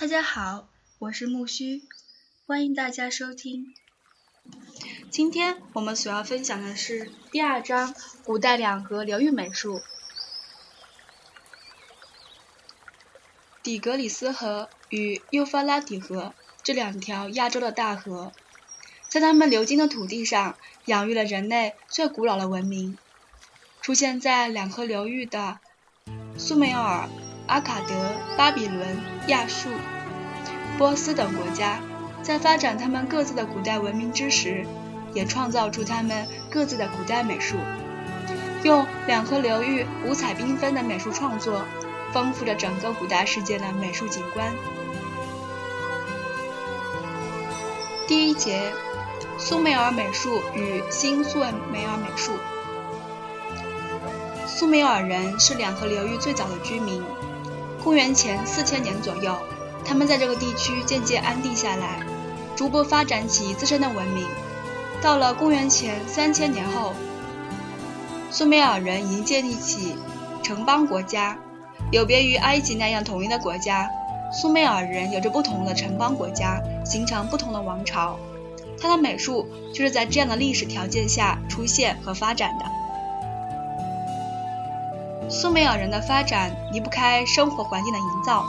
[0.00, 0.68] 大家好，
[1.00, 1.82] 我是木须，
[2.46, 3.74] 欢迎大家收听。
[5.10, 9.80] 今天我们所要分享的是第二章古代两河流域美术。
[13.60, 18.32] 底格里斯河与幼发拉底河这两条亚洲的大河，
[19.08, 22.96] 在它们流经的土地上，养育了人类最古老的文明。
[23.80, 25.58] 出现在两河流域的
[26.38, 27.08] 苏美尔。
[27.48, 27.94] 阿卡德、
[28.36, 28.96] 巴比伦、
[29.26, 29.70] 亚述、
[30.76, 31.80] 波斯等国家，
[32.22, 34.66] 在发展他们各自的古代文明之时，
[35.14, 37.56] 也创造出他们各自的古代美术，
[38.62, 41.62] 用两河流域五彩缤纷的美术创作，
[42.12, 44.52] 丰富着整个古代世界的美术景观。
[48.06, 48.70] 第一节：
[49.38, 51.38] 苏美尔美术与新苏
[51.72, 52.32] 美尔美术。
[54.46, 57.02] 苏美尔人是两河流域最早的居民。
[57.88, 59.34] 公元前四千年左右，
[59.82, 62.00] 他们在这个地区渐渐安定下来，
[62.54, 64.26] 逐步发展起自身的文明。
[65.00, 66.92] 到了公元前三千年后，
[68.30, 69.96] 苏美尔人已经建立起
[70.42, 71.38] 城邦国家。
[71.90, 73.88] 有别于埃及那样统一的国家，
[74.38, 78.18] 苏美尔人有着不同的城邦国家，形成不同的王朝。
[78.78, 82.66] 他的美术就是在这样的历史条件下出现和发展的。
[85.30, 88.44] 苏美尔人的发展离不开生活环境的营造，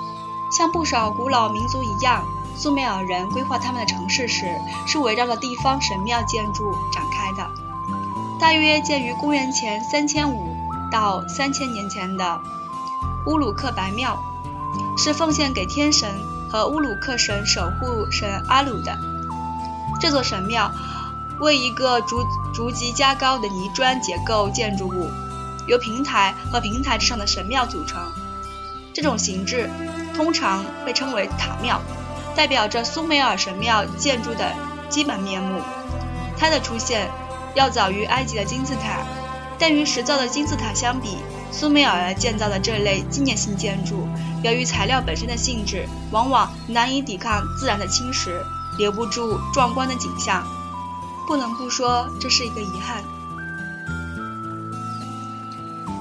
[0.51, 2.23] 像不少古老民族一样，
[2.55, 4.45] 苏美尔人规划他们的城市时
[4.87, 7.49] 是围绕着地方神庙建筑展开的。
[8.39, 10.55] 大约建于公元前三千五
[10.89, 12.39] 到三千年前的
[13.25, 14.17] 乌鲁克白庙，
[14.97, 16.09] 是奉献给天神
[16.49, 18.97] 和乌鲁克神守护神阿鲁的。
[19.99, 20.71] 这座神庙
[21.41, 25.11] 为一个逐逐级加高的泥砖结构建筑物。
[25.69, 28.01] 由平台和平台之上的神庙组成，
[28.91, 29.69] 这种形制
[30.15, 31.79] 通常被称为塔庙，
[32.35, 34.51] 代表着苏美尔神庙建筑的
[34.89, 35.61] 基本面目。
[36.37, 37.07] 它的出现
[37.53, 39.05] 要早于埃及的金字塔，
[39.59, 41.17] 但与石造的金字塔相比，
[41.51, 44.07] 苏美尔建造的这类纪念性建筑，
[44.41, 48.41] 由于材料本身的性质，往往难以抵抗自然的侵蚀，
[48.79, 50.43] 留不住壮观的景象。
[51.27, 53.03] 不能不说，这是一个遗憾。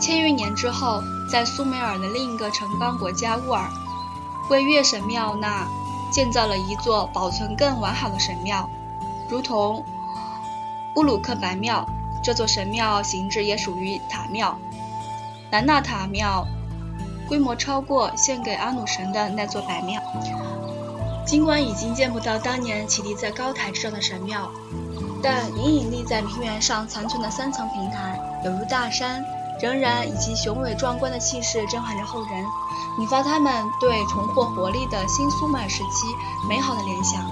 [0.01, 3.69] 千余年之后，在苏美尔的另一个城邦国家乌尔，
[4.49, 5.67] 为月神庙那
[6.11, 8.69] 建造了一座保存更完好的神庙，
[9.29, 9.85] 如同
[10.97, 11.87] 乌鲁克白庙。
[12.21, 14.59] 这座神庙形制也属于塔庙。
[15.51, 16.47] 兰纳塔庙
[17.29, 20.03] 规模超过献给阿努神的那座白庙。
[21.25, 24.51] 尽管已经见不到当年起立在高台之上的神庙，
[25.23, 29.25] 但隐隐立在平原上残存的三层平台，犹如大山。
[29.61, 32.45] 仍然以其雄伟壮观的气势震撼着后人，
[32.99, 36.07] 引发他们对重获活力的新苏美时期
[36.49, 37.23] 美好的联想。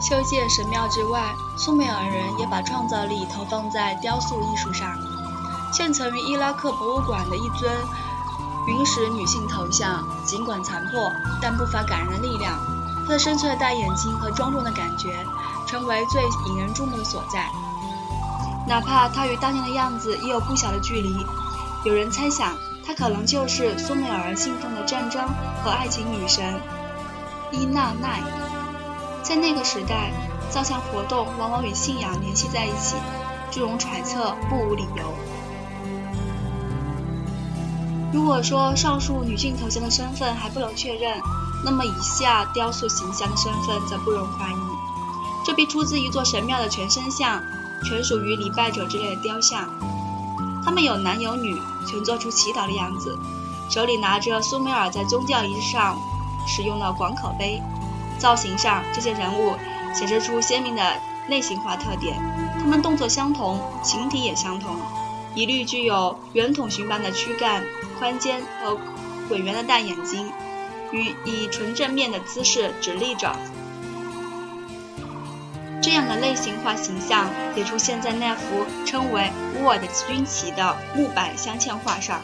[0.00, 4.96] 修建神庙之外，苏美尔人也把创造力投放在雕塑艺术上。
[5.72, 7.70] 现存于伊拉克博物馆的一尊
[8.66, 12.58] 云石女性头像，尽管残破，但不乏感人的力量。
[13.06, 15.24] 她的深邃的大眼睛和庄重的感觉，
[15.66, 17.50] 成为最引人注目的所在。
[18.70, 21.26] 哪怕他与当年的样子也有不小的距离，
[21.84, 22.54] 有人猜想
[22.86, 25.20] 他可能就是苏美尔人信奉的战争
[25.64, 26.54] 和爱情女神
[27.50, 28.22] 伊娜奈。
[29.24, 30.12] 在那个时代，
[30.50, 32.94] 造像活动往往与信仰联系在一起，
[33.50, 35.12] 这种揣测不无理由。
[38.12, 41.20] 如果说上述女性头像的身份还不能确认，
[41.64, 44.56] 那么以下雕塑形象的身份则不容怀疑，
[45.44, 47.42] 这必出自一座神庙的全身像。
[47.84, 49.68] 全属于礼拜者之类的雕像，
[50.64, 53.18] 他们有男有女，全做出祈祷的样子，
[53.70, 55.98] 手里拿着苏美尔在宗教仪式上
[56.46, 57.60] 使用的广口杯。
[58.18, 59.54] 造型上，这些人物
[59.94, 60.82] 显示出鲜明的
[61.28, 62.14] 类型化特点，
[62.60, 64.76] 他们动作相同，形体也相同，
[65.34, 67.64] 一律具有圆筒形般的躯干、
[67.98, 68.76] 宽肩和
[69.26, 70.30] 滚圆的大眼睛，
[70.92, 73.34] 与以纯正面的姿势直立着。
[75.82, 82.20] 这样的类型化形象也出现在那幅称为乌尔的军旗的木板镶嵌画上。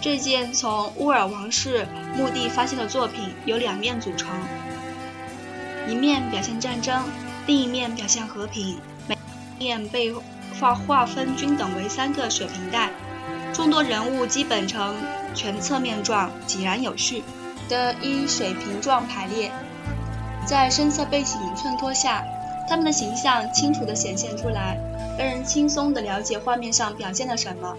[0.00, 4.28] 这件从乌尔王室墓地发现的作品由两面组成，
[5.88, 7.02] 一面表现战争，
[7.46, 8.78] 另一面表现和平。
[9.08, 9.16] 每
[9.58, 10.14] 面被
[10.60, 12.90] 划划分均等为三个水平带，
[13.52, 14.94] 众多人物基本呈
[15.34, 17.24] 全侧面状，井然有序
[17.68, 19.50] 的依水平状排列，
[20.46, 22.22] 在深色背景衬托下。
[22.68, 24.78] 他们的形象清楚地显现出来，
[25.18, 27.74] 让人轻松地了解画面上表现了什么。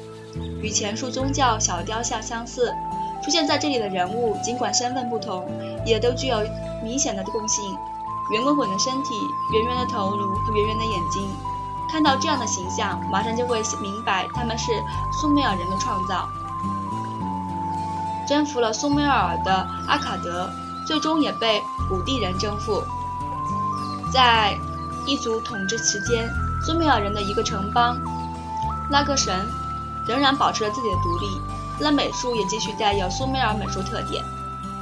[0.62, 2.74] 与前述宗教小雕像相似，
[3.24, 5.48] 出现在这里的人物，尽管身份不同，
[5.86, 6.40] 也都具有
[6.84, 7.64] 明显的共性：
[8.34, 9.14] 圆滚滚的身体、
[9.54, 11.30] 圆圆的头颅和圆圆的眼睛。
[11.92, 14.72] 看到这样的形象，马上就会明白他们是
[15.12, 16.28] 苏美尔人的创造。
[18.28, 20.50] 征服了苏美尔的阿卡德，
[20.86, 21.60] 最终也被
[21.90, 22.84] 古地人征服。
[24.14, 24.56] 在
[25.10, 26.30] 一族统治期间，
[26.62, 28.00] 苏美尔人的一个城邦
[28.92, 29.34] 拉格神
[30.06, 31.42] 仍然保持着自己的独立。
[31.80, 34.24] 那美术也继续带有苏美尔美术特点，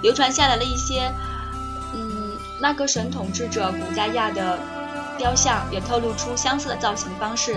[0.01, 1.09] 流传下来了一些，
[1.94, 4.59] 嗯，拉格神统治者古加亚的
[5.18, 7.56] 雕像也透露出相似的造型方式。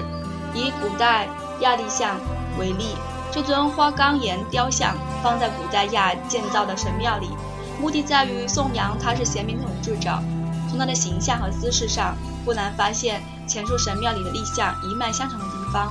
[0.55, 1.29] 以古代
[1.63, 2.21] 亚历像
[2.57, 2.95] 为例，
[3.33, 4.95] 这尊花岗岩雕像
[5.25, 7.31] 放在古代亚建造的神庙里，
[7.81, 10.17] 目的在于颂扬他是贤明统治者。
[10.69, 15.91] 从他的形象和姿势上，不难发现前述神庙里的立像一脉相承的地方。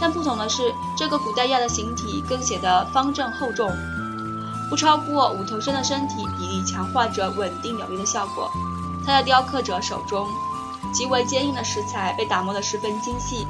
[0.00, 3.70] 但不同的是，这个古代亚的形体更显得方正厚重，
[4.68, 8.50] 不超过五头身的身体比例强化着稳定有力的效果。
[9.06, 10.26] 它的雕刻者手中
[10.92, 13.46] 极为坚硬的石材被打磨得十分精细，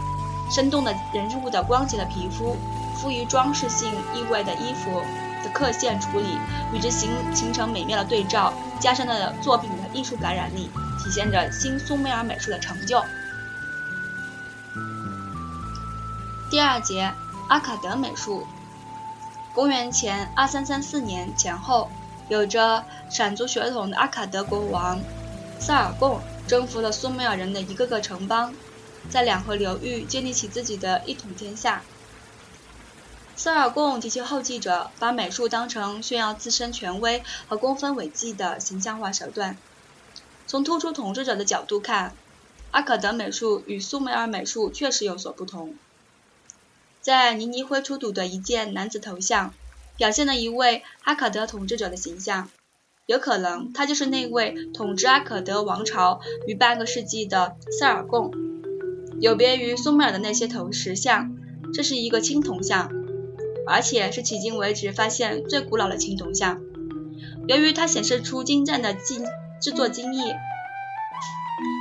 [0.50, 2.56] 生动的人物的光洁的皮肤，
[2.96, 5.00] 富于装饰性意味的衣服
[5.42, 6.38] 的刻线处理，
[6.72, 10.70] 与之形形成美妙的对照，加深了作品的艺术感染力，
[11.04, 13.04] 体现着新苏美尔美术的成就。
[16.50, 17.12] 第二节
[17.48, 18.46] 阿卡德美术，
[19.54, 21.90] 公元前二三三四年前后，
[22.30, 24.98] 有着闪族血统的阿卡德国王
[25.60, 28.54] 萨尔贡征服了苏美尔人的一个个城邦，
[29.10, 31.82] 在两河流域建立起自己的一统天下。
[33.36, 39.58] 萨尔贡及其后继者把美术当成炫耀自身权威和功分伟绩的形象化手段。
[40.54, 42.14] 从突出统治者的角度看，
[42.70, 45.74] 阿卡德美术与苏美尔美术确实有所不同。
[47.00, 49.52] 在尼尼灰出土的一件男子头像，
[49.96, 52.50] 表现了一位阿卡德统治者的形象，
[53.06, 58.30] 有可能他就是那位统治阿卡德王朝逾半个世纪的塞尔贡。
[59.18, 61.36] 有别于苏美尔的那些头石像，
[61.72, 62.92] 这是一个青铜像，
[63.66, 66.60] 而且是迄今为止发现最古老的青铜像。
[67.48, 69.20] 由于它显示出精湛的技
[69.60, 70.20] 制作精艺，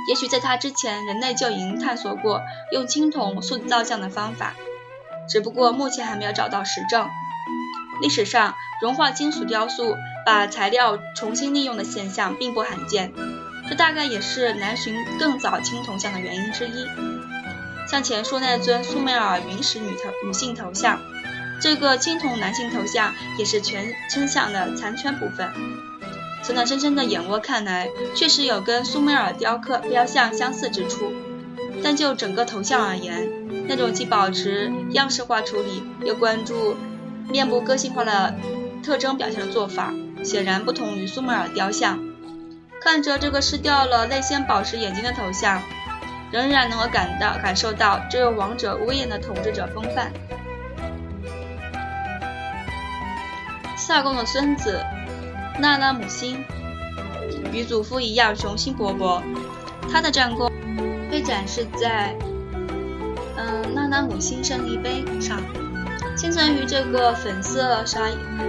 [0.08, 2.40] 也许在它之前，人类就已经探索过
[2.72, 4.54] 用青铜塑造像的方法。
[5.28, 7.08] 只不过目前还没有找到实证。
[8.02, 13.12] 历史上，融化金属雕塑把材料重新利用的现象并不罕见，
[13.68, 16.86] 这大概也是难寻更早青铜像的原因之一。
[17.86, 21.00] 像前述那尊苏美尔原始女头女性头像，
[21.60, 25.50] 这个青铜男性头像也是全身像的残缺部分。
[26.44, 31.10] 从那深深的眼窝看来，确实有跟苏美尔雕刻雕像相似之处，
[31.82, 36.76] 但就整个头像而言，那种既保持样式化处理，又关注
[37.30, 38.34] 面部个性化的
[38.82, 41.98] 特征表现的做法，显然不同于苏美尔雕像。
[42.82, 45.62] 看着这个失掉了泪腺宝石眼睛的头像，
[46.30, 50.12] 仍然能够感到感受到这位王者威严的统治者风范。
[53.78, 54.84] 萨贡的孙子
[55.58, 56.44] 娜拉姆辛
[57.52, 59.22] 与祖父一样雄心勃勃，
[59.90, 60.50] 他的战功
[61.10, 62.16] 被展示在。
[63.36, 65.40] 嗯，娜拉姆星胜利碑上，
[66.16, 68.08] 现存于这个粉色砂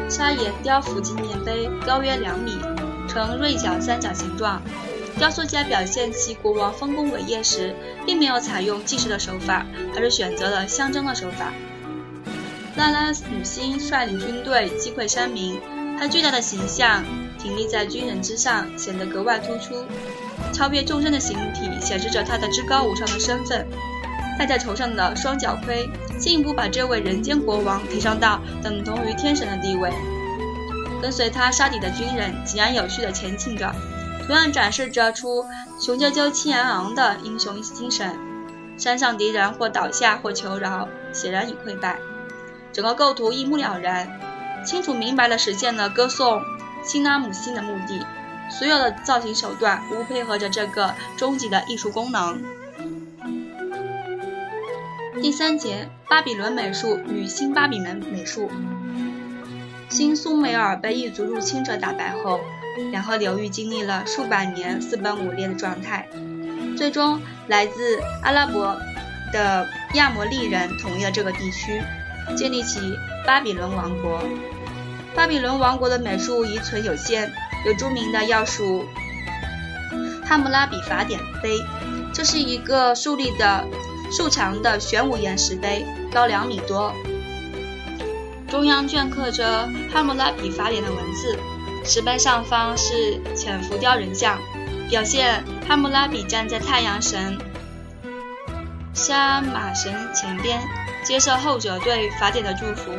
[0.09, 2.57] 砂岩雕斧纪念碑，高约两米，
[3.07, 4.61] 呈锐角三角形状。
[5.17, 7.73] 雕塑家表现其国王丰功伟业时，
[8.05, 11.53] 并没有采用计时的手法，而是选择了象征的手法。
[12.75, 15.59] 纳拉姆星率领军队击溃山民，
[15.97, 17.03] 他巨大的形象
[17.39, 19.83] 挺立在军人之上，显得格外突出。
[20.51, 23.65] 超越众生的形体，显示着他的至高无上的身份。
[24.37, 29.93] 戴在头上的双角盔，进一步把这位人间国王提升到等同于天神的地位。
[31.01, 33.73] 跟随他杀敌的军人井然有序地前进着，
[34.27, 35.45] 同样展示着出
[35.79, 38.13] 雄赳赳气昂昂的英雄精神。
[38.77, 41.97] 山上敌人或倒下或求饶，显然已溃败。
[42.73, 44.19] 整个构图一目了然，
[44.65, 46.41] 清楚明白地实现了歌颂
[46.83, 48.05] 辛拉姆辛的目的。
[48.47, 52.43] 所有的造型手段无配合着这个终极的艺术功能。
[55.19, 58.51] 第三节，巴比伦美术与新巴比伦美术。
[59.89, 62.39] 新苏美尔被异族入侵者打败后，
[62.91, 66.07] 两河流域经历了数百年四分五裂的状态，
[66.77, 68.77] 最终来自阿拉伯
[69.33, 71.81] 的亚摩利人统一了这个地区，
[72.35, 72.79] 建立起
[73.25, 74.21] 巴比伦王国。
[75.15, 77.31] 巴比伦王国的美术遗存有限，
[77.65, 78.85] 有著名的要数
[80.25, 81.57] 汉谟拉比法典碑，
[82.13, 83.65] 这是一个竖立的。
[84.11, 86.93] 竖长的玄武岩石碑，高两米多，
[88.47, 91.35] 中央镌刻着汉谟拉比法典的文字，
[91.83, 94.39] 石碑上方是浅浮雕人像，
[94.91, 97.35] 表现汉谟拉比站在太阳神
[98.93, 100.61] 沙马神前边，
[101.03, 102.91] 接受后者对法典的祝福。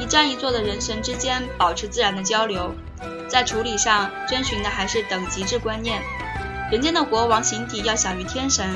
[0.00, 2.74] 一站一坐的人神之间保持自然的交流，
[3.28, 6.02] 在处理上遵循的还是等级制观念。
[6.72, 8.66] 人间的国王形体要小于天神，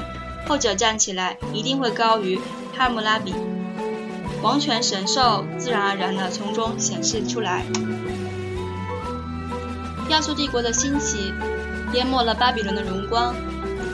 [0.46, 2.38] 后者站起来一定会高于
[2.76, 3.34] 哈姆拉比，
[4.42, 7.64] 王权神授自然而然地从中显示出来。
[10.10, 11.32] 亚述帝国的兴起
[11.94, 13.34] 淹没了巴比伦的荣光。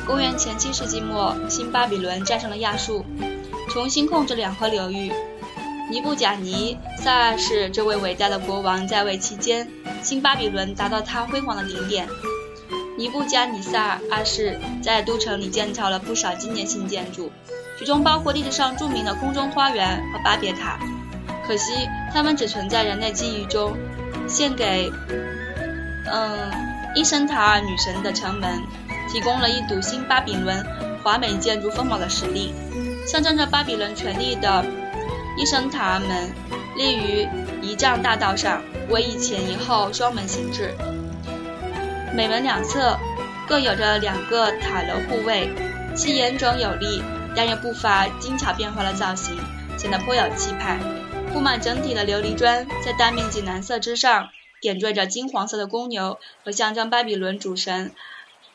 [0.04, 3.04] 公元前七世纪末，新巴比伦战胜了亚述，
[3.68, 5.12] 重新控制两河流域。
[5.90, 9.68] 尼布甲尼撒二世这位伟大的国王在位期间，
[10.02, 12.06] 新巴比伦达到他辉煌的顶点。
[12.96, 17.32] 尼布加尼撒二世在都城里建造了不少纪念性建筑，
[17.76, 20.78] 其中包括历史上著名的空中花园和巴别塔。
[21.44, 21.72] 可惜，
[22.12, 23.76] 它们只存在人类记忆中。
[24.28, 24.88] 献给
[26.06, 26.52] 嗯
[26.94, 28.62] 伊什塔尔女神的城门，
[29.10, 30.64] 提供了一堵新巴比伦
[31.02, 32.54] 华美建筑风貌的实例，
[33.08, 34.64] 象征着巴比伦权力的。
[35.40, 36.34] 伊什塔门
[36.76, 37.26] 立于
[37.62, 40.74] 仪仗大道上，为一前一后双门形制，
[42.14, 42.98] 每门两侧
[43.48, 45.50] 各有着两个塔楼护卫，
[45.96, 47.02] 其严整有力，
[47.34, 49.34] 但又不乏精巧变化的造型，
[49.78, 50.78] 显得颇有气派。
[51.32, 54.28] 铺满整体的琉璃砖，在大面积蓝色之上
[54.60, 57.94] 点缀着金黄色的公牛和象征巴比伦主神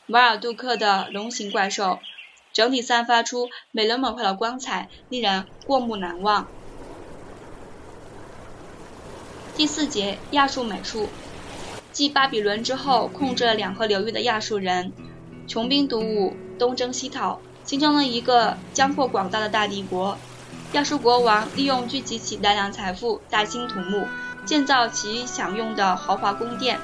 [0.06, 1.98] 马尔杜克的龙形怪兽，
[2.54, 6.48] 整体散发出美轮美奂的光彩，令人过目难忘。
[9.55, 11.07] 第四节亚述美术，
[11.93, 14.91] 继巴比伦之后，控制了两河流域的亚述人，
[15.47, 20.17] 穷兵黩武，东征西讨，形成了一个疆阔广大的大帝国。
[20.74, 24.05] 亚述国王利用聚集起大量财富，大兴土木，
[24.43, 26.77] 建造其享用的豪华宫殿。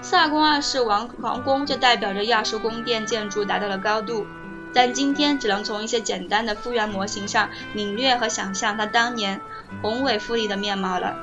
[0.00, 4.26] 萨宫二世王皇宫就代表着亚述宫殿建筑达到了高度，
[4.72, 9.38] 但今天只能从一些简单的复原模型上领略和想象它当年
[9.82, 11.14] 宏伟富丽的面貌了。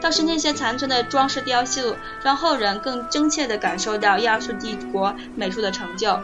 [0.00, 6.18] 倒是那些残存的装饰雕塑，让后人更真切地感受到亚述帝国美术的成就。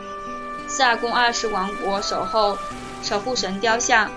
[0.67, 2.59] 萨贡二世王国守候
[3.03, 4.11] 守护神雕像，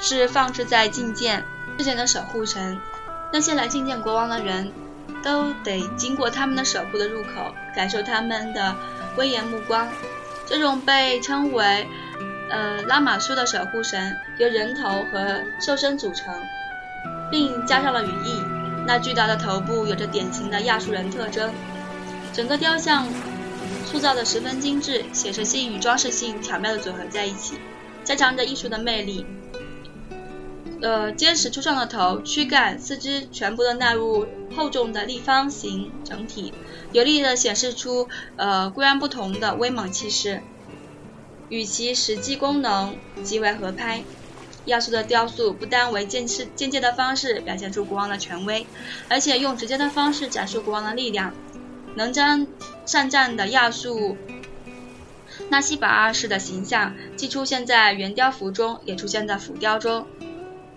[0.00, 1.44] 是放置在觐见
[1.78, 2.80] 之前的守护神。
[3.32, 4.72] 那些来觐见国王的人，
[5.22, 8.74] 都得经过他们的守护的入口，感受他们的
[9.16, 9.86] 威严目光。
[10.46, 11.86] 这种被称为
[12.50, 16.34] 呃拉玛苏的守护神，由人头和兽身组成。
[17.30, 18.40] 并加上了羽翼，
[18.86, 21.52] 那巨大的头部有着典型的亚述人特征。
[22.32, 23.06] 整个雕像
[23.84, 27.56] 塑造的十分精致，写实性与装饰性巧妙的组合在一起，
[28.04, 29.24] 加强着艺术的魅力。
[30.82, 36.52] 呃，坚实粗壮的头、躯干、四肢全部都纳入厚重的立方形整体，
[36.92, 40.42] 有力地显示出呃截然不同的威猛气势，
[41.48, 44.04] 与其实际功能极为合拍。
[44.66, 48.66] 亚述的雕塑不单为间是间接的方式表现出国王的权威，
[49.08, 51.32] 而且用直接的方式展示国王的力量。
[51.94, 52.46] 能征
[52.84, 54.18] 善战的亚述
[55.48, 60.06] 纳西巴二世的形象，既出现在圆雕符中，也出现在浮雕中。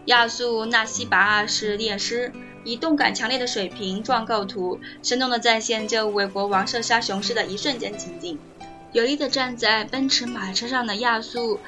[0.06, 2.32] 亚述纳西巴二世列师
[2.64, 8.40] 以动感强烈的水平状构图，生动地再现这位国王射杀雄狮的一瞬间情景。
[8.92, 11.60] 有力地站在奔驰马车上的亚述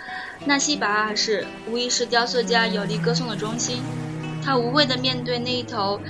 [0.46, 3.84] 纳西拔二世，无疑是雕塑家有力歌颂的中心。
[4.44, 6.02] 他无畏地面对那一头，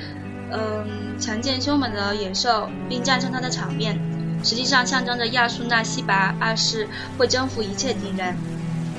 [0.51, 4.00] 嗯，强健凶猛的野兽，并战胜他的场面，
[4.41, 6.88] 实际上象征着亚述纳西拔二世
[7.18, 8.38] 会征服一切敌人。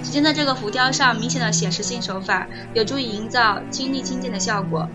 [0.04, 4.86] 只见在这个浮雕上，明显的写实性手法有助于营造亲历亲见的效果，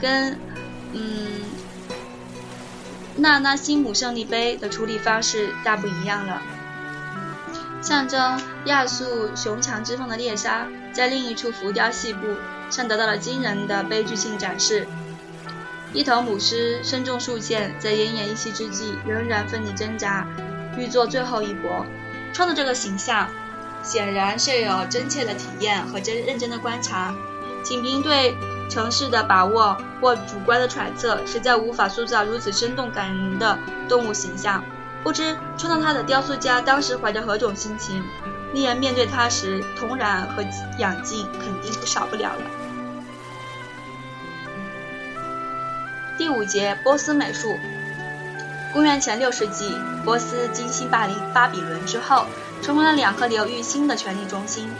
[0.00, 0.38] 跟，
[0.94, 1.59] 嗯。
[3.20, 6.42] 纳纳西姆胜利碑的处理方式大不一样了。
[7.82, 12.20] 象征亚述雄强之风的猎杀，在另一处浮雕细部
[12.70, 14.86] 上得到了惊人的悲剧性展示。
[15.92, 20.26] 一头母狮身中数箭，在奄奄一息之际，仍然奋力挣扎，
[20.76, 21.84] 欲做最后一搏。
[22.32, 23.28] 创作这个形象，
[23.82, 27.14] 显然是有真切的体验和真认真的观察。
[27.64, 28.36] 仅凭对。
[28.70, 33.58] 城市的把握或主观的揣测，实在无法塑造如此生动感人的
[33.88, 34.64] 动物形象。
[35.02, 38.02] 不知创造它的雕塑家当时怀着何种心情，
[38.52, 40.44] 令人面对它时，同然和
[40.78, 42.42] 仰敬肯定是少不了了。
[46.16, 47.56] 第五节波斯美术，
[48.74, 49.74] 公元前六世纪，
[50.04, 52.26] 波斯经新巴黎巴比伦之后，
[52.60, 54.70] 成为了两河流域新的权力中心。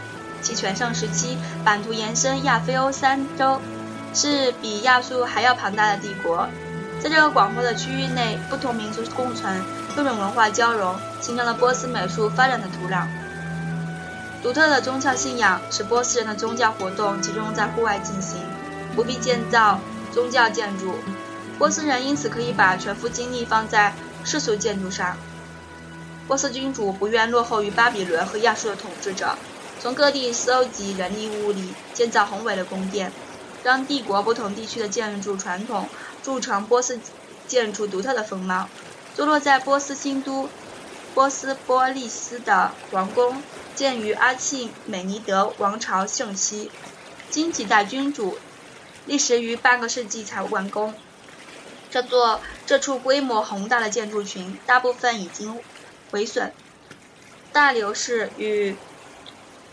[0.43, 3.59] 其全盛时期，版图延伸亚非欧三洲。
[4.15, 6.49] 是比亚述还要庞大的帝国。
[7.01, 9.63] 在这个广阔的区域内，不同民族共存，
[9.95, 13.07] 多种文化交融，形成了波斯美术发展的土壤。
[14.43, 18.41] 独特的宗教信仰使波斯人的宗教活动集中在户外进行，
[18.95, 19.79] 不必建造
[20.13, 20.95] 宗教建筑。
[21.59, 23.93] 波斯人因此可以把全副精力放在
[24.25, 25.17] 世俗建筑上。
[26.27, 29.37] 波斯君主不愿落后于巴比伦和亚述的统治者，
[29.79, 33.13] 从各地搜集人力物力，建造宏伟的宫殿，
[33.63, 35.89] 让帝国不同地区的建筑传统。
[36.23, 37.01] 铸成波斯
[37.49, 38.69] 建筑独特的风貌。
[39.17, 40.51] 坐落在波斯新都
[41.15, 43.43] 波斯波利斯的王宫，
[43.75, 46.71] 建于阿契美尼德王朝盛期，
[47.31, 48.39] 经几代君主，
[49.07, 50.95] 历时于半个世纪才完工。
[51.91, 55.59] 这座这处规模宏大的建筑群，大部分已经
[56.11, 56.53] 毁损。
[57.53, 58.77] 大流士与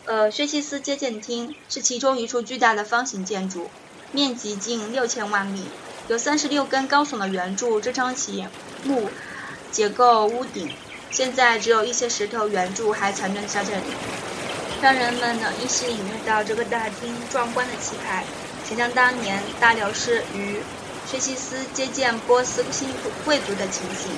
[0.07, 3.69] 呃薛西斯接见厅是其中一处巨大的方形建筑，
[4.13, 5.65] 面积近六千万米。
[6.07, 8.47] 有三十六根高耸的圆柱支撑起
[8.85, 9.09] 木
[9.69, 10.71] 结构屋顶，
[11.11, 13.83] 现在只有一些石头圆柱还残存在这里，
[14.81, 18.23] 让人们能依稀领略到这个大厅壮观的气派。
[18.63, 20.61] 想象当年大流士与
[21.05, 22.87] 薛西斯接见波斯新
[23.25, 24.11] 贵族的情形。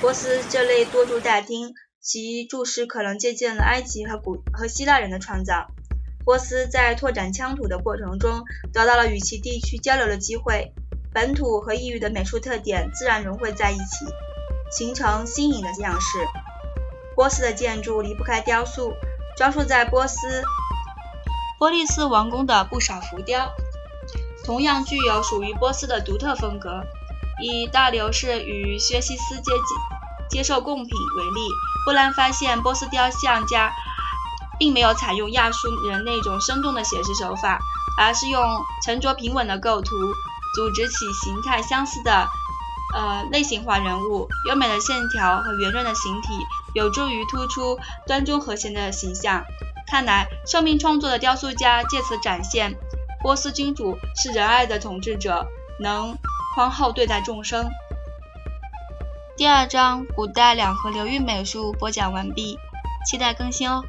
[0.00, 5.66] 波斯这类多柱大厅，其柱式可能借鉴了埃及和古和希腊人的创造。
[6.24, 10.72] 波斯在拓展疆土的过程中，得到了与其地区交流的机会。
[11.12, 14.06] 本土和异域的美术特点自然融汇在一起，
[14.70, 16.18] 形成新颖的样式。
[17.16, 18.92] 波斯的建筑离不开雕塑，
[19.36, 20.42] 装束在波斯
[21.58, 23.50] 波利斯王宫的不少浮雕，
[24.44, 26.84] 同样具有属于波斯的独特风格。
[27.40, 29.50] 以大流士与薛西斯接
[30.30, 31.48] 接受贡品为例，
[31.84, 33.72] 不难发现波斯雕像家
[34.58, 37.58] 并没有采用亚述人那种生动的写实手法，
[37.98, 38.42] 而是用
[38.84, 39.90] 沉着平稳的构图。
[40.54, 42.26] 组织起形态相似的，
[42.94, 46.28] 呃类型化人物，优美的线条和圆润的形体，
[46.74, 49.44] 有助于突出端庄和谐的形象。
[49.86, 52.74] 看来，受命创作的雕塑家借此展现
[53.22, 55.46] 波斯君主是仁爱的统治者，
[55.80, 56.16] 能
[56.54, 57.68] 宽厚对待众生。
[59.38, 62.58] 第二章古代两河流域美术播讲完毕，
[63.08, 63.84] 期待更新哦。